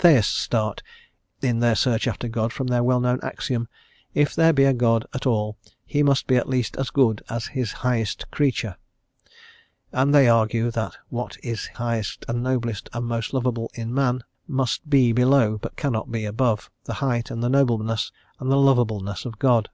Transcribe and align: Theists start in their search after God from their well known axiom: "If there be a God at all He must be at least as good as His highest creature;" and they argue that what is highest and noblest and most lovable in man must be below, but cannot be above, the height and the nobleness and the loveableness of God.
Theists 0.00 0.32
start 0.38 0.82
in 1.42 1.58
their 1.58 1.74
search 1.74 2.08
after 2.08 2.26
God 2.26 2.54
from 2.54 2.68
their 2.68 2.82
well 2.82 3.00
known 3.00 3.20
axiom: 3.22 3.68
"If 4.14 4.34
there 4.34 4.54
be 4.54 4.64
a 4.64 4.72
God 4.72 5.04
at 5.12 5.26
all 5.26 5.58
He 5.84 6.02
must 6.02 6.26
be 6.26 6.36
at 6.36 6.48
least 6.48 6.78
as 6.78 6.88
good 6.88 7.22
as 7.28 7.48
His 7.48 7.70
highest 7.84 8.30
creature;" 8.30 8.76
and 9.92 10.14
they 10.14 10.26
argue 10.26 10.70
that 10.70 10.96
what 11.10 11.36
is 11.42 11.66
highest 11.74 12.24
and 12.28 12.42
noblest 12.42 12.88
and 12.94 13.04
most 13.04 13.34
lovable 13.34 13.70
in 13.74 13.92
man 13.92 14.24
must 14.48 14.88
be 14.88 15.12
below, 15.12 15.58
but 15.58 15.76
cannot 15.76 16.10
be 16.10 16.24
above, 16.24 16.70
the 16.84 16.94
height 17.04 17.30
and 17.30 17.42
the 17.42 17.50
nobleness 17.50 18.10
and 18.40 18.50
the 18.50 18.56
loveableness 18.56 19.26
of 19.26 19.38
God. 19.38 19.68